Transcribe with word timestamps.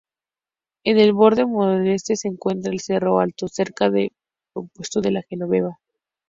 En 0.83 0.97
el 0.97 1.13
borde 1.13 1.45
nordeste 1.45 2.15
se 2.15 2.27
encuentra 2.27 2.71
el 2.73 2.79
cerro 2.79 3.19
Alto, 3.19 3.47
cerca 3.47 3.91
del 3.91 4.09
puesto 4.73 4.99
La 5.01 5.21
Genoveva. 5.29 5.77